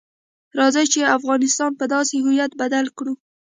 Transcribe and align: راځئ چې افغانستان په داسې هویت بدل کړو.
راځئ 0.57 0.85
چې 0.93 1.11
افغانستان 1.17 1.71
په 1.79 1.85
داسې 1.93 2.15
هویت 2.23 2.51
بدل 2.61 2.85
کړو. 2.97 3.13